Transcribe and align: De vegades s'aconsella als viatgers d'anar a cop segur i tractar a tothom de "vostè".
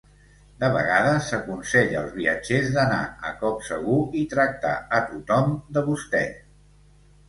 De 0.61 0.69
vegades 0.77 1.27
s'aconsella 1.33 1.99
als 2.01 2.15
viatgers 2.17 2.73
d'anar 2.79 3.03
a 3.31 3.35
cop 3.45 3.63
segur 3.71 4.01
i 4.23 4.27
tractar 4.35 4.75
a 5.01 5.07
tothom 5.15 5.59
de 5.79 5.89
"vostè". 5.93 6.29